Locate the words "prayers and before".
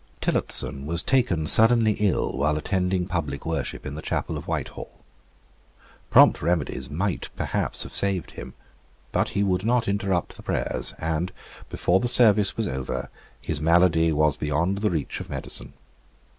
10.41-11.99